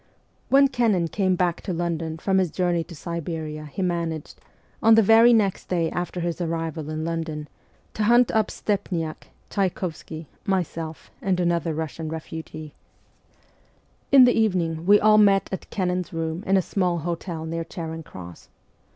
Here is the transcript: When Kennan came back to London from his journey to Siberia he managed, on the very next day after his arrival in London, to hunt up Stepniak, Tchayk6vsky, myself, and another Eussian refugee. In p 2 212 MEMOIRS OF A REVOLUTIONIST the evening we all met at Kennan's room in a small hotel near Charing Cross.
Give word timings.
When 0.49 0.67
Kennan 0.67 1.09
came 1.09 1.35
back 1.35 1.61
to 1.61 1.73
London 1.73 2.17
from 2.17 2.39
his 2.39 2.49
journey 2.49 2.83
to 2.85 2.95
Siberia 2.95 3.65
he 3.65 3.83
managed, 3.83 4.41
on 4.81 4.95
the 4.95 5.03
very 5.03 5.31
next 5.31 5.67
day 5.69 5.91
after 5.91 6.21
his 6.21 6.41
arrival 6.41 6.89
in 6.89 7.05
London, 7.05 7.47
to 7.93 8.05
hunt 8.05 8.31
up 8.31 8.49
Stepniak, 8.49 9.27
Tchayk6vsky, 9.51 10.25
myself, 10.43 11.11
and 11.21 11.39
another 11.39 11.75
Eussian 11.75 12.11
refugee. 12.11 12.73
In 14.11 14.25
p 14.25 14.25
2 14.25 14.25
212 14.25 14.25
MEMOIRS 14.25 14.25
OF 14.25 14.25
A 14.25 14.25
REVOLUTIONIST 14.25 14.25
the 14.25 14.41
evening 14.41 14.85
we 14.87 14.99
all 14.99 15.17
met 15.19 15.49
at 15.51 15.69
Kennan's 15.69 16.11
room 16.11 16.43
in 16.47 16.57
a 16.57 16.63
small 16.63 16.97
hotel 16.97 17.45
near 17.45 17.63
Charing 17.63 18.01
Cross. 18.01 18.49